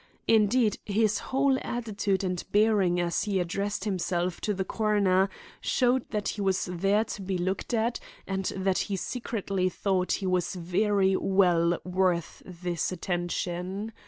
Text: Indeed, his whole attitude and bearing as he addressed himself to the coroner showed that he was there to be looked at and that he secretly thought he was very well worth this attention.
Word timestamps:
Indeed, 0.27 0.79
his 0.83 1.19
whole 1.29 1.59
attitude 1.61 2.23
and 2.23 2.43
bearing 2.51 2.99
as 2.99 3.25
he 3.25 3.39
addressed 3.39 3.85
himself 3.85 4.41
to 4.41 4.51
the 4.51 4.65
coroner 4.65 5.29
showed 5.59 6.09
that 6.09 6.29
he 6.29 6.41
was 6.41 6.65
there 6.65 7.03
to 7.03 7.21
be 7.21 7.37
looked 7.37 7.71
at 7.71 7.99
and 8.25 8.45
that 8.57 8.79
he 8.89 8.95
secretly 8.95 9.69
thought 9.69 10.13
he 10.13 10.25
was 10.25 10.55
very 10.55 11.15
well 11.15 11.77
worth 11.83 12.41
this 12.47 12.91
attention. 12.91 13.93